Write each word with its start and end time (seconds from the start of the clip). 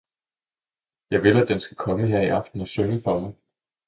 Jeg 1.11 1.23
vil 1.23 1.41
at 1.41 1.47
den 1.49 1.61
skal 1.61 1.77
komme 1.77 2.07
her 2.07 2.21
i 2.21 2.27
aften 2.29 2.61
og 2.61 2.67
synge 2.67 3.01
for 3.01 3.19
mig! 3.19 3.33